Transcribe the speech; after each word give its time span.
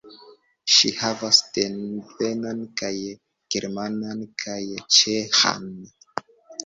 Ŝi 0.75 0.89
havas 1.01 1.41
devenon 1.57 2.63
kaj 2.81 2.91
germanan 3.57 4.27
kaj 4.45 4.59
ĉeĥan. 4.99 5.73